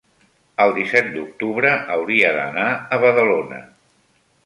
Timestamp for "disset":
0.77-1.11